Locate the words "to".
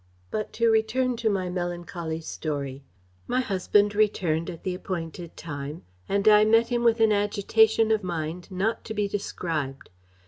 0.53-0.71, 1.17-1.29, 8.85-8.95